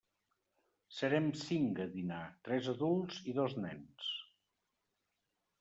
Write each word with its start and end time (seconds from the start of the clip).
Serem 0.99 1.27
cinc 1.41 1.83
a 1.85 1.87
dinar, 1.97 2.23
tres 2.47 2.71
adults 2.75 3.21
i 3.33 3.37
dos 3.41 3.57
nens. 3.67 4.11